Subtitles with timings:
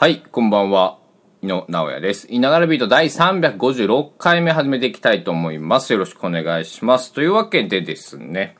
[0.00, 1.00] はい、こんばんは。
[1.42, 2.28] 井野直哉です。
[2.30, 5.92] いながらビート第356回目始めていきたいと思います。
[5.92, 7.12] よろしくお願いします。
[7.12, 8.56] というわけでですね、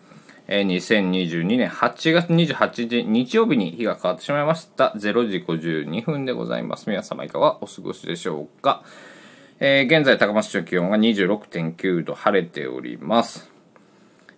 [0.48, 4.92] えー2022年8月28日日曜日に日が変わってしまいました。
[4.96, 6.90] 0時52分でございます。
[6.90, 8.82] 皆様いかがお過ごしでしょうか。
[9.60, 13.48] えー現在高松市の気温が26.9度晴れております。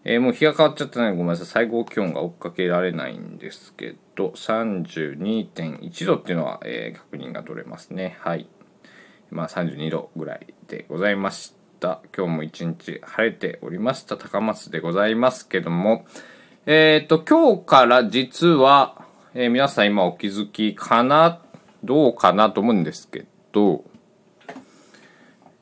[0.04, 1.46] えーもう日が変わっちゃったのでごめんなさい。
[1.46, 8.16] 最高気温が追っかけられないんですけど32.1度っていうのは、えー確認が取れますね。
[8.20, 8.48] はい。
[9.30, 12.00] まあ32度ぐらいでございました。
[12.16, 14.16] 今日も一日晴れておりました。
[14.16, 16.06] 高松でございますけども。
[16.66, 19.04] えっ、と今日から実は、
[19.34, 21.40] え皆さん今お気づきかな？
[21.82, 23.84] どうかなと思うんですけど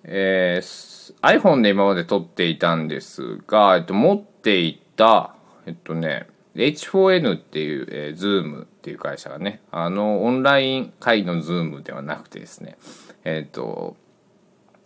[0.03, 0.88] えー
[1.23, 5.35] iPhone で今まで撮っていたんですが、えっと、持っていた、
[5.67, 12.79] えっとね、H4N っていう、えー、Zoom っていう会社がね、あの、オンライン会の Zoom ではなくてですね、
[13.25, 13.97] えっと、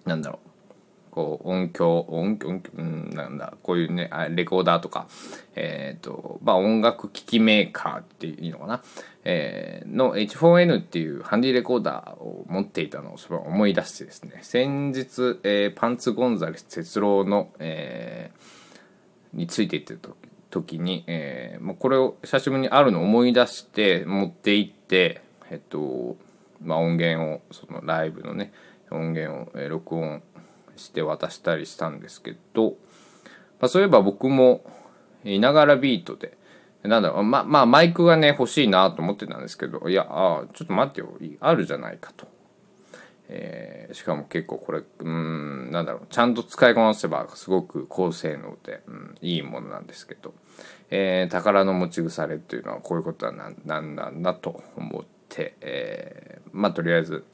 [0.05, 0.42] なんだろう、
[1.13, 5.07] こう音響音響音響うんなんだこういうねレコーダーとか
[5.55, 8.83] えっ、とまあ音楽機器メーカーっていいのかな、
[9.25, 14.39] えーの H4N っていうハンディレコーダーを持っていたのをそれ思い出してですね。
[14.41, 18.63] 先日、えーパンツ・ゴンザレス哲郎の、えー
[19.35, 20.17] についていってる時
[20.51, 26.17] 時に、えーまあ、これを久しぶりにあるのを思い出して持って行ってえっと
[26.63, 28.53] まあ音源をそのライブのね
[28.91, 30.23] 音源を、えー録音
[30.83, 32.71] して渡したりしたんですけど、
[33.61, 34.65] まあ、そういえば僕も
[35.25, 36.37] いながらビートで
[36.83, 42.27] なんだろうままあマイクがね欲しいなと思ってたんですけどいやあちょっと待ってよあるじゃないかと。
[43.29, 50.35] えーしかも結構これうんなんだろうちゃんと使いこなせばすごく高性能で、うん、いいものなんですけど、
[50.91, 57.25] えー宝の持ち腐れというのはこういうことはななんなんだと思って、えーまあとりあえず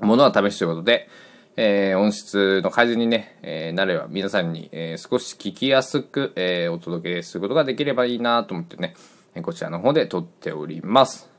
[0.00, 1.08] ものは試しということで、
[1.56, 8.94] えー音質の改善にね、えーなれば皆さんに、えー少し聞きやすく、えお届けすることができればいいなと思ってね、
[9.34, 11.30] えこちらの方で撮っております。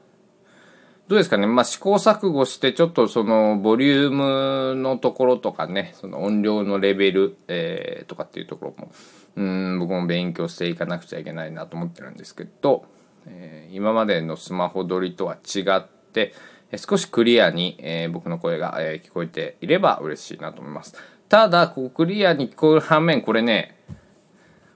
[1.07, 8.91] どうですかね、まあ、試行錯誤してちょっとそのボリュームのところとかねその音量のレベル、えとかっていうところも
[9.37, 12.85] うん僕も勉強していかなくちゃいけないなと思ってるんですけど、
[13.25, 16.33] え今までのスマホ撮りとは違って
[16.75, 20.95] 少しクリアに、え僕の声が、え聞こえていれば嬉しいなと思います。
[21.29, 23.77] ただこうクリアに聞こえる反面これね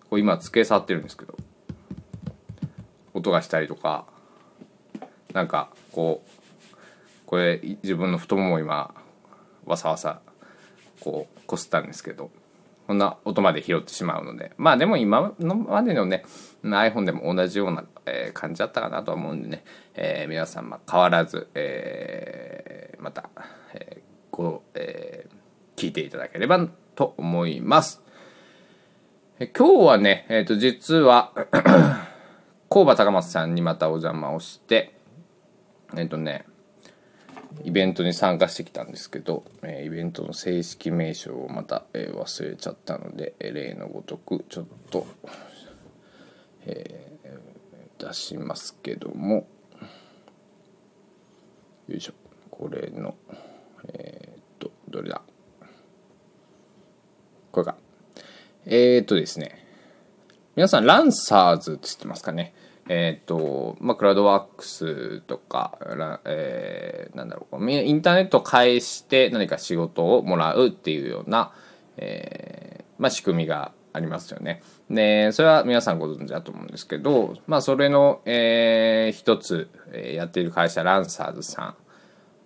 [0.09, 1.35] こう今机触ってるんですけど
[3.13, 4.05] 音がしたりとか
[5.33, 6.29] なんかこう
[7.25, 8.93] これ自分の太もも今
[9.65, 10.19] わさわさ
[10.99, 12.31] こうこすったんですけど。
[12.91, 16.25] こんな音まで拾ってしまうのでまあでも今のまでのね
[16.61, 19.63] iPhone でも同じような、え感じだったかなと思うんでね、
[19.93, 23.29] えー皆さんま変わらず、えーまた、
[23.75, 25.25] えーこう、え
[25.77, 28.03] 聞いていただければと思います。
[29.39, 31.31] え今日はね、えー、と実は
[32.67, 34.93] 工場高松さんにまたお邪魔をして
[35.95, 36.45] えっ、とね
[37.63, 45.05] イベントに参加してきたんですけど、えーイベントの正式名称をまた、えー忘れちゃったので、え例のごとくちょっと、
[46.65, 47.11] えー
[48.07, 49.47] 出しますけども。
[51.87, 52.13] よいしょ。
[52.49, 53.15] これの
[53.93, 55.21] えっとどれだ？
[57.51, 57.75] これか。
[58.65, 59.65] えっとですね。
[60.55, 62.55] 皆さんランサーズって知ってますかね？
[62.93, 65.79] えっ、と、まあ、クラウドワークスとか、
[66.25, 71.53] えーなんだろう、インターネットを介して何か仕事をもらうっていうような、
[71.95, 74.61] えーまあ、仕組みがありますよね。
[74.89, 81.75] で、それは皆さんご存知だと思うんですけど、まあ、それの、えー一つ、えーやっている会社、ランサーズさ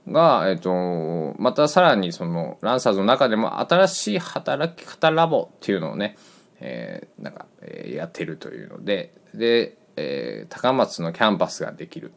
[0.07, 6.17] んが、えっ、と、またさらにその、ランサーズの中でも新しい働き方ラボっていうのをね、
[6.59, 12.11] えなんか、えやってるというのでで、えー高松のキャンパスができる、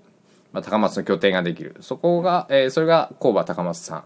[0.52, 1.76] まあ、高松の拠点ができる。
[1.80, 4.04] そこが、えーそれが工場高松さん、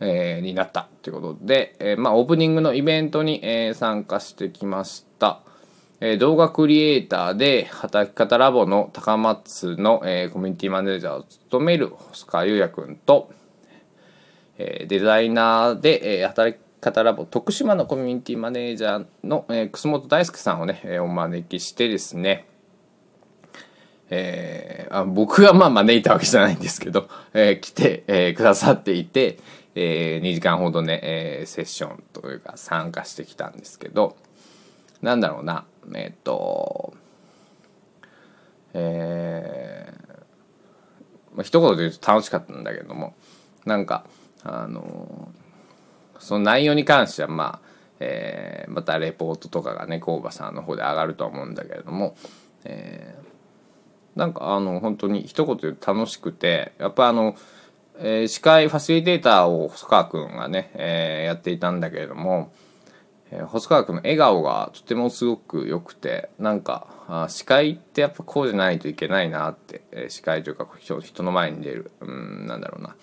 [0.00, 5.40] えーになったということで、えまあ、オープニングのイベントに、え参加してきました、
[6.00, 13.30] え動画クリエイターで働き方ラボの高松の、えコミュニティマネージャーを務める細川優也君と、
[14.58, 22.46] えデザイナーで、え働き方ラボ徳島のコミュニティマネージャーの、え楠本大輔さんをね、えお招きしてですね、
[24.10, 29.38] えーあ僕がまあ招いたわけじゃないんですけど、 えー来て、えーくださっていて、
[29.74, 34.16] え2時間ほどね、えーセッションというか参加してきたんですけど
[35.02, 35.64] なんだろうな
[35.94, 36.94] えっ、と
[38.74, 40.14] えー
[41.34, 43.14] まあ一言で言うと楽しかったんだけども
[43.64, 44.04] なんか
[44.44, 45.28] あの
[46.18, 47.68] その内容に関してはまあ、
[48.00, 52.16] えー、またレポートとかがね工場さんの方で上がるとは思うんだけれども、
[52.64, 53.23] えー、
[54.16, 57.36] なんかあの本当に一言で楽しくてやっぱあの、
[57.98, 62.52] えー、司会ファシリテーターを細川君がね、えー、やっていたんだけれども、
[63.30, 72.96] えー、細川君の笑顔がとてもすごく良くてなんかあ司会ってやっぱこうじゃないといけないなって、えー、司会というか人の前に出るうんなんだろうな。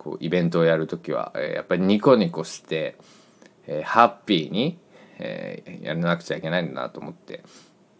[0.00, 2.96] こうイベントをやる時は、えー、やっぱりニコニコして、
[3.66, 4.78] えー、ハッピーに、
[5.18, 7.42] えー、やらなくちゃいけないんだなと思って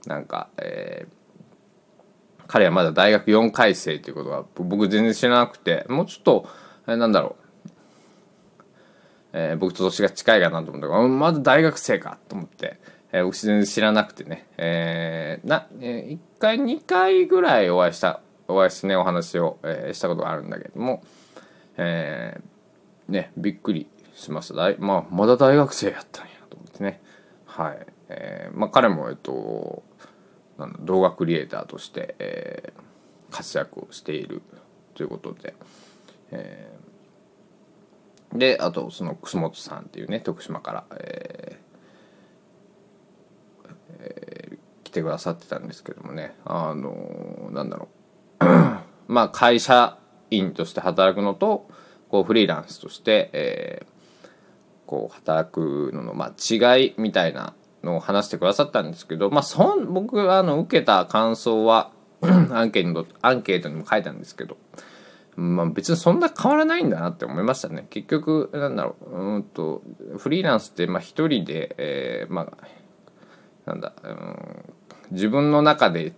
[0.06, 1.19] なんか、えー、
[2.50, 6.48] 彼はまだ大学4回生ということは僕全然知らなくてもうちょっと、
[6.88, 7.68] えー、なんだろう。
[9.32, 10.88] えー、僕と年が近いかなと思った。
[10.88, 12.80] らまだ大学生かと思って、
[13.12, 21.04] えー、僕全然知らなくてね、えー、な、えー、1回2回ぐらいお会いしたお会いしてねお話を、えー、したことがあるんだけども、
[21.76, 23.86] えー、ねびっくり
[24.16, 24.54] しました。
[24.54, 27.00] だい、まあ、まだ大学生やったんやと思ってね。
[27.46, 29.84] はい、えー、まあ彼もえっと
[30.80, 34.42] 動画クリエイターとして、えー、活躍をしている
[34.94, 35.54] ということで、
[36.30, 41.70] えー、であとその楠本さんっていうね徳島から、えー
[44.00, 47.88] えー、来てくださってたんですけどもねあのなんだろ
[48.40, 48.44] う。
[49.12, 49.98] まあ会社
[50.30, 51.68] 員として働くのと
[52.08, 53.86] こうフリーランスとして、えー、
[54.86, 61.92] こう働くのの、まあ、違いみたいなのを話してくださったんですけど、まあ、そん僕あの受けた感想は
[62.22, 64.58] アンケートアンケートにも書いたんですけど、
[65.36, 67.86] まあ、別にそんな変わらないんだなって思いましたね。
[67.90, 69.82] 結局なんだろううんと
[70.18, 72.66] フリーランスってまあ一人で、えー、まあ
[73.66, 74.74] なんだ、うん、
[75.12, 76.12] 自分の中で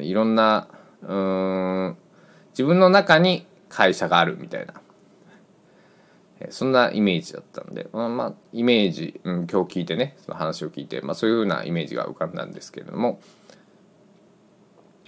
[0.00, 0.68] いろんな
[1.02, 1.96] うん
[2.50, 4.74] 自分の中に会社があるみたいな。
[6.50, 13.20] そんなイメージだったんで、まあ、まあ、イメージ、うん、今日聞いてねその話を聞いて、まあ、そういうふうなイメージが浮かんだんですけれども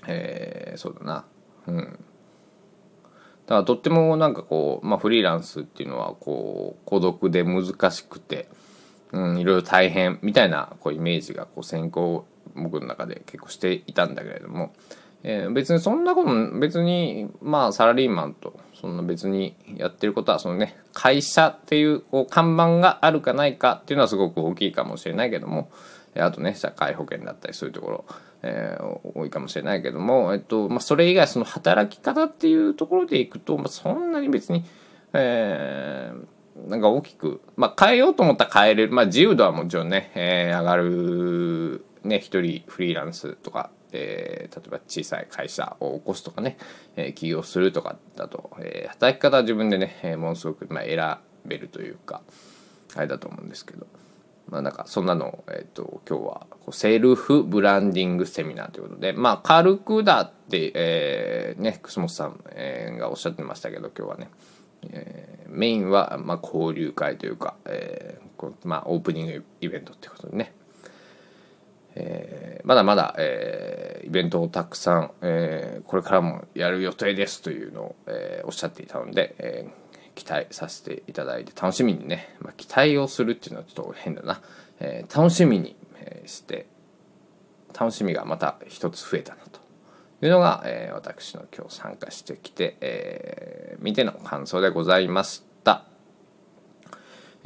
[0.07, 1.25] えー、そうだな。
[1.67, 1.77] うん。
[1.77, 8.49] だからとってもなんかこう、まあ、フリーランスっていうのはこう孤独で難しくて、
[9.13, 14.73] うん、いろいろ大変みたいなこうイメージがこう先行僕の中で結構していたんだけれども、
[15.23, 25.71] えー、別にそんなこと別にまあサラリーマンとそんな別にやってることはそのね会社っていうこう看板があるかないかっていうのはすごく大きいかもしれないけども
[26.17, 28.05] あとね社会保険だったりそういうところ、
[28.43, 34.65] えー、多いかもしれないけども、えっとまあ、それ以外その働き方っていうところでいくと、まあ、そんなに別に、
[35.13, 46.57] えー、なんか大きく、まあ、変えようと思ったら変えれる、まあ、自由度はもちろんね、えー、上がるね一人フリーランスとかえー、例えば小さい会社を起こすとかね、
[46.97, 52.23] えー、起業するとかだと、えー、働き方は自分でね、えー、ものすごく、まあ、選べるというか
[52.95, 53.87] あれだと思うんですけど。
[54.47, 64.31] まあなんかそんなのを、えーと、今日はこうセルフブランディングセミナーということでまあ軽くだって、えー、ね楠本さん、えー、がおっしゃってましたけど今日はね、
[64.91, 70.53] えー、メインは、まあ、交流会というか、えーこうまあ、オープニングイベントってことでね
[71.97, 79.69] えー、まだまだ、えー、イベントをたくさん、えー、これからもやる予定ですというのを、え、おっしゃっていたので、え、
[80.15, 84.41] 期待させていただいて楽しみにね、まあ、期待をするっていうのはちょっと変だな、
[84.81, 86.67] え、楽しみに、え、して
[87.79, 89.61] 楽しみがまた一つ増えたなと
[90.25, 95.54] いうのが、え、私の今日参加してきて、えー、見ての感想でございました。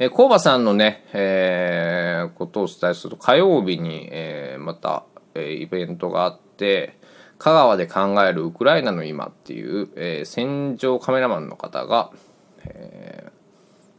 [0.01, 5.03] えー、コーバさんのね、えー、ことをお伝えすると、火曜日に、えー、また、
[5.35, 6.97] えー、イベントがあって、
[7.37, 12.11] 香川で考えるウクライナの今っていう、えー、戦場カメラマンの方が、
[12.63, 13.29] え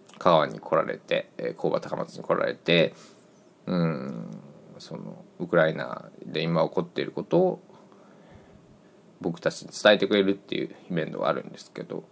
[0.09, 2.95] ー、香川に来られて、えー、工場高松に来られて、
[3.67, 4.27] うん、
[4.79, 7.63] その、ウクライナで今起こっていることを
[9.21, 12.05] 僕たちに伝えてくれるっていうイベントがあるんですけど、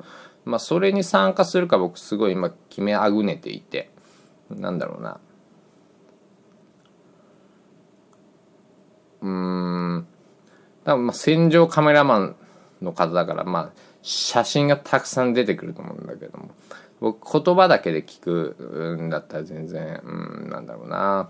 [0.49, 3.91] まあ、それに参加するか僕すごい今決めあぐねていて
[4.49, 5.21] なんだろうな。
[9.21, 10.07] うん。
[10.85, 12.37] 多分まあ戦場カメラマン
[12.81, 16.49] の方だからまあ写真がたくさん出てくると思うんだけども
[16.99, 21.29] 僕言葉だけで聞くんだったら全然うんなんだろうな。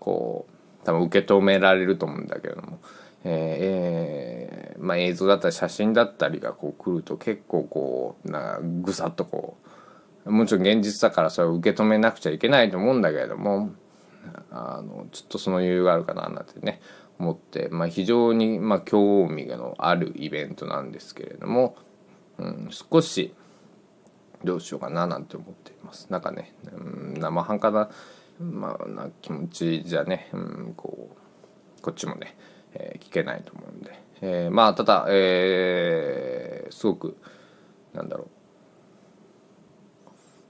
[0.00, 0.46] こ
[0.82, 2.80] う多分受け止められると思うんだけども。
[3.24, 9.56] えー、まあ、映像だったり写真だったりがこう来ると結構こうなぐさっとこ
[10.26, 13.70] うもちろん現実だからそれを受け止めなくちゃいけないと思うんだけれども
[14.50, 16.80] あのちょっとその余裕があるかななんてね
[17.18, 21.76] 思って、まあ、非常にまあ興味のあるイベントなんですけれども、
[22.38, 23.34] うん、少し
[24.42, 26.08] どうしようかななんて思っています。
[26.10, 26.80] なんかね、う
[27.12, 27.88] ん、生半可な,、
[28.40, 32.36] まあ、な気持ちじゃね、うん、こうこっちもね、
[32.74, 37.16] えー、聞けないと思うんで、えー、まあただ、えー、すごく
[37.92, 38.28] なんだろう。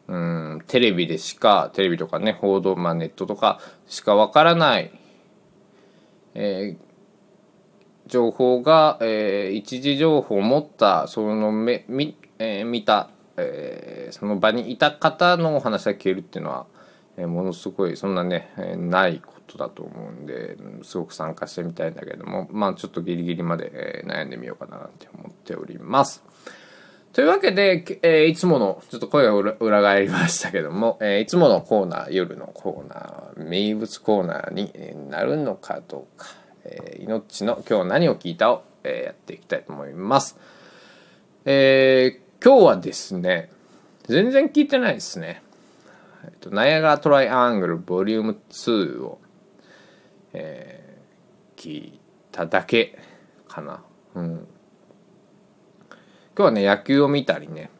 [0.06, 4.92] うんテレビでしかテレビとかね報道、まあ、ネットとかしかわからない、
[6.34, 6.78] えー、
[8.06, 16.66] 情報が、えー、一時情報を持ったその目見,、えー、見たえー、その場にいた方のお話が聞けるっていうのは、
[17.16, 26.24] ものすごいそんなね、ないことだと思うんですごく参加してみたいんだけどもまあちょっとギリギリまで、悩んでみようかななんて思っております。
[27.14, 36.26] というわけで、え、いつもの、ちょっと声が裏返りましたけども、え、いつものコーナー、夜のコーナー、名物コーナーになるのかどうか、
[36.64, 40.36] えー、命の今日何を聞いたを、え、やっていきたいと思います。
[41.44, 43.48] えー、今日はですね、
[44.08, 45.43] 全然聞いてないですね。
[46.26, 49.20] えっと、ナイアガラトライアングルボリューム2を、
[50.32, 52.00] えー、聞い
[52.32, 52.98] ただけ
[53.48, 53.82] かな。
[54.14, 54.48] うん。
[56.36, 57.70] 今日はね、野球を見たりね、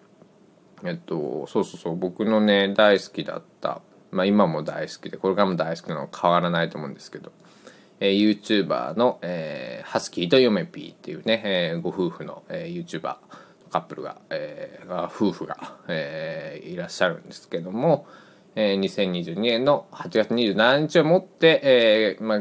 [0.85, 7.33] えっと、そうそうそう、僕のね、大好きだった、まあ今も大好きで、これからも大好きなのは変わらないと思うんですけど、
[8.01, 13.17] えー、YouTuber の、えー、ハスキーとヨメピーっていうね、えー、ご夫婦の、えー、YouTuber
[13.71, 18.07] カップルが、えー、夫婦が、えー、いらっしゃるんですけども、
[18.57, 22.41] えー、2022年の8月27日をもって、えーまあ、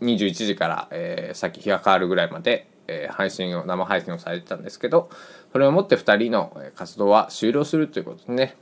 [0.00, 5.08] 21時から、えー、さっき日が変わるぐらいまで、えー、配信を生配信をされてたんですけど
[5.52, 8.56] それをもって2人の活動は終了するということでね、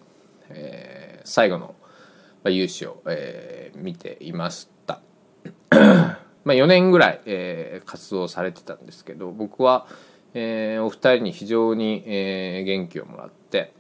[0.51, 1.75] えー、最後の、
[2.43, 5.01] まあ、勇姿を、えー、見ていました。
[6.45, 9.87] まあ4年ぐらい、えー、活動されてたんですけど僕は、
[10.35, 13.73] えー、お二人に非常に、えー、元気をもらって、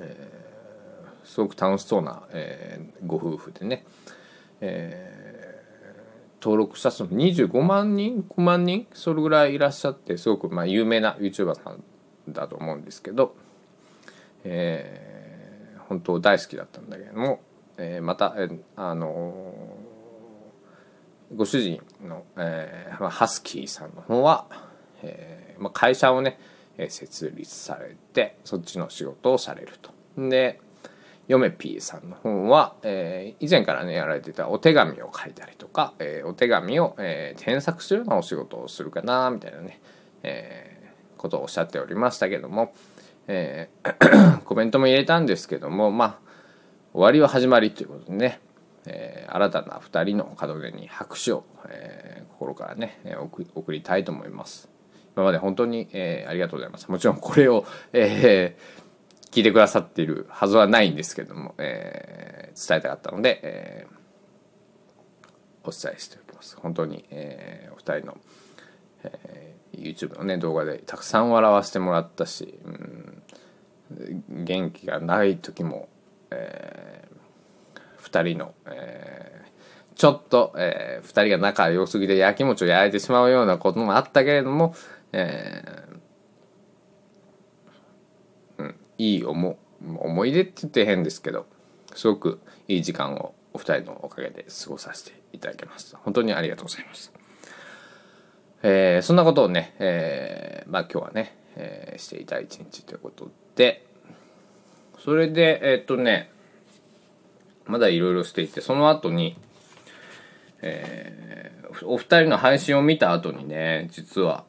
[0.00, 0.45] えー、
[1.26, 3.84] すごく楽しそうな、えー、ご夫婦でね、
[4.60, 11.82] えー、登録者数も25万人5万人それぐらいいらっしゃってすごく、まあ、有名な YouTuber さん
[12.28, 13.34] だと思うんですけど、
[14.44, 17.40] えー、本当大好きだったんだけども、
[17.76, 24.66] えー、また、えー、あのー、ご主人の、えー、ハスキーさんの方は
[25.02, 26.38] えーまあ、会社をね、
[26.78, 29.90] え設立されてそっちの仕事をされると。
[30.18, 30.60] で
[31.28, 39.80] 嫁 P さんの方は、えー、以前からねやられてたお手紙を書いたりとか、えー、お手紙を、えー、添削するようなお仕事をするかなみたいなね、
[40.22, 42.72] えー、ことをおっしゃっておりましたけども、
[43.26, 46.18] えー、 コメントも入れたんですけどもまあ
[46.92, 48.40] 終わりは始まりということでね、
[48.86, 53.00] えー、新たな2人の門出に拍手を、えー、心からね
[53.54, 54.70] 送りたいと思います。
[55.16, 56.90] 今まで本当に、えー、ありがとうございます。
[56.90, 57.64] もちろんこれを、
[57.94, 58.85] えー、
[59.30, 66.56] 聞いてくださっているはずはないんですけども、えー、伝えたかったので、えー、お伝えしておきます。
[66.56, 68.18] 本当に、えー、お二人の、
[69.04, 73.22] えー、YouTube のね動画でたくさん笑わせてもらったし、うん、
[74.44, 75.88] 元気がない時も、
[76.30, 79.36] えー、2人の、えー
[79.96, 84.74] ちょっと、えー、2人が仲良すぎてやきもちを焼いてしまうようなこともあったけれども、
[85.12, 91.46] えー、うん、いい思思い出って言って変ですけど
[91.94, 95.98] すごくいい時間をお二人のおかげで過ごさせていただきました。
[95.98, 97.18] 本当にありがとうございました、
[98.62, 103.86] えー、そんなことをね、えー、まあ今日はね、えー、していた一日ということで
[104.98, 106.30] それでえー、っとね
[107.66, 109.36] まだいろいろしていてその後に
[110.62, 114.44] えー、お二人の配信を見た後にね実は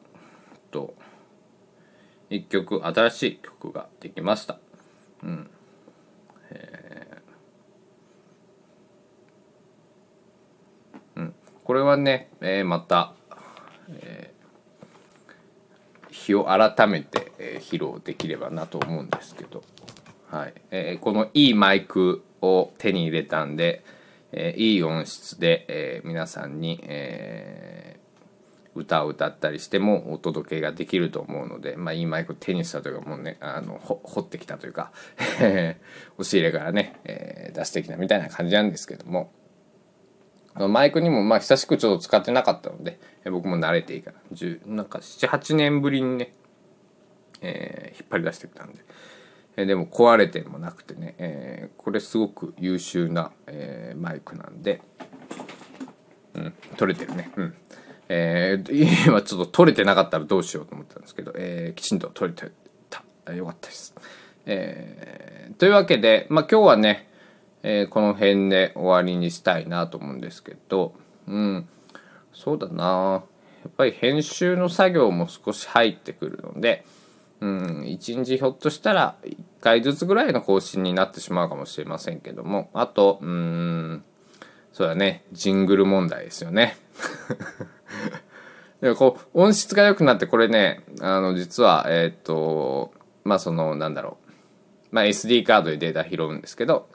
[2.30, 4.58] 一曲新しい曲ができました。
[5.22, 5.50] うん、
[11.16, 13.14] うん、これはね、えー、また、
[13.90, 19.62] えー、日を改めて、えー、披露できればなと思うんですけど、
[20.30, 20.54] はい。
[20.70, 23.82] えー、このいいマイクを手に入れたんで、
[24.32, 27.97] えー、いい音質で、えー、皆さんに、え
[28.78, 34.92] 歌を歌ったりしてもお届けができると思うので、まあ、いいマイクを手にしたというかもうねあの掘ってきたというか
[35.38, 35.76] 押
[36.20, 39.32] し入れからね、えー、出してきたみたいな感じなんですけども
[40.54, 42.98] マイクにもまあ久しくちょっと使ってなかったので、
[43.30, 44.18] 僕も慣れていいかな
[44.66, 46.32] なんか78年ぶりにね、
[47.40, 48.82] えー、引っ張り出してきたんで。
[49.58, 54.80] えでも壊れてもなくてね、えー、これすごく優秀な、えー、マイクなんで、
[56.34, 57.32] うん、取れてるね。
[57.34, 57.54] うん。
[58.08, 62.50] えー、今ちょっと取れてなかったらどうしようと思ったんですけど、えー、きちんと取れて
[62.90, 63.02] た。
[63.34, 63.94] よかったです。
[64.46, 67.08] えー、というわけで、まあ、今日はね、
[67.62, 70.94] えー、この辺で終わりにしたいなと思うんですけど、
[71.26, 71.68] うん、
[72.32, 73.24] そうだな
[73.62, 76.86] やっぱり編集の作業も少し入ってくるので、
[77.40, 84.04] うん、一日ひょっとしたら1回ずつぐらいの更新になってしまうかもしれませんけども、あと、うん、
[84.72, 86.76] そうだね、ジングル問題ですよね。
[88.80, 92.92] でこう、音質が良くなって、これね、あの、実は、えっ、と、
[93.24, 94.28] まあ、その、なんだろう。
[94.92, 96.88] まあ、SD カードでデータ拾うんですけど、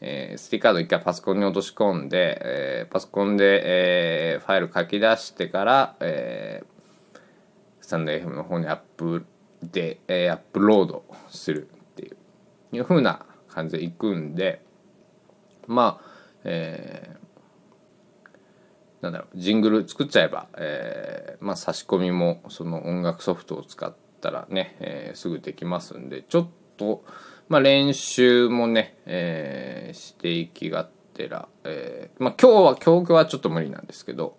[0.00, 7.18] えー、SD カード一回パソコンに落とし込んで、えー、パソコンで、えー、ファイル書き出してから、えー、
[7.80, 9.26] スタンド FM の方にアップ
[9.62, 12.16] で、えー、アップロードするっていう
[12.76, 14.60] いう風な感じでいくんで
[15.66, 16.16] まあ
[16.48, 17.05] えー、
[19.06, 27.04] なんだろうジングル作っちゃえば、えー、まあ差し込みもその音楽ソフトを使ったらね、えー、すぐできますんでちょっと
[27.48, 34.36] まあ練習もね、えー、していきがてら、え、まあ今日は今日はちょっと無理なんですけど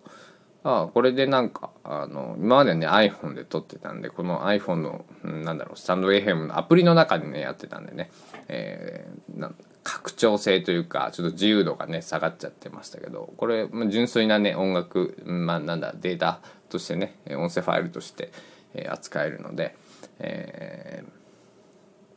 [0.62, 8.10] ああこれでなんかあの今までね iPhone で撮ってたんでこの iPhone の、うん、なんだろうスタンド FM のアプリの中でねやってたんでね、
[8.48, 9.40] えー、
[9.88, 18.30] 拡張性というかちょっと自由度がね下がっちゃってましたけどこれ、純粋なね音楽、まあ、なんだデータとしてね音声ファイルとして、
[18.74, 19.76] え、扱えるので、
[20.18, 21.10] えー、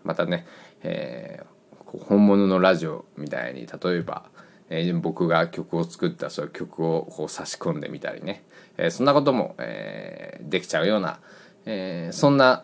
[0.03, 0.45] またね、
[0.83, 4.25] えー、本物のラジオみたいに例えば
[4.73, 8.45] えー、僕が曲を作ったそういう曲をこう差し込んでみたりね、
[8.77, 11.19] えー、そんなことも、えー、できちゃうような、
[11.65, 12.63] えー、そんな、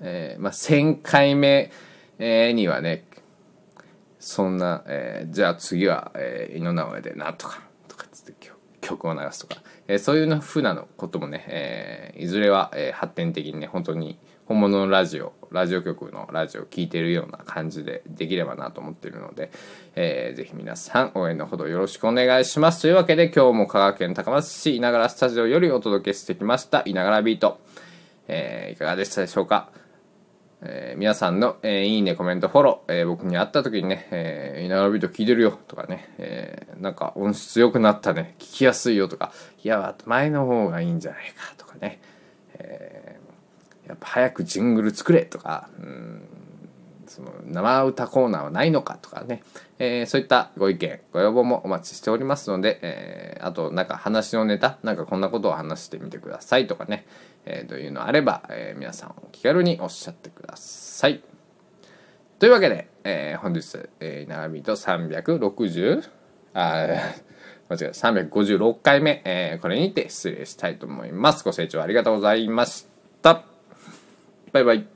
[0.00, 1.72] えーまあ、1,000回目、
[2.20, 3.04] にはね
[4.24, 8.50] そんな、えー、じゃあ次は、えー、井の名前でなんとかとかつって
[8.80, 19.50] 曲を流すとか、えー、そういうふうなのこともね、え、いずれは、え、発展的にね本当に本物のラジオラジオ局のラジオを聴いてるような感じでできればなと思ってるので、
[19.94, 22.80] えー、ぜひ皆さん応援のほどよろしくお願いします。
[22.80, 27.60] というわけで今日も香川県高松市稲柄スタジオよりお届けしてきました稲柄ビート、
[28.28, 29.68] え、いかがでしたでしょうか？
[30.66, 42.00] えー、皆さんの、えー、いいね、コメント、フォロー、えー、僕に会った時にね、えー、稲川ビート聞いてるよとかね、えー、なんか音質良くなったね、聞きやすいよとか、いや、前の方がいいんじゃないかとかね、
[42.54, 46.28] えー、やっぱ早くジングル作れとか、うん
[47.06, 49.42] その生歌コーナーはないのかとかね、
[49.78, 57.06] えー、そういったご意見ご要望もお待ちしておりますので、えー、あとなんか話のネタなんかこんなことを話してみてくださいとかね、
[57.44, 61.22] えー、というのあれば、えー、皆さんお気軽におっしゃってください。
[62.38, 66.02] というわけで、えー、本日、えー、長見と360
[66.54, 66.86] あ
[67.70, 71.44] 間違えた356回目、えー、これにて失礼したいと思います。
[71.44, 72.86] ご清聴ありがとうございまし
[73.22, 73.42] た。
[74.52, 74.93] バイバイ。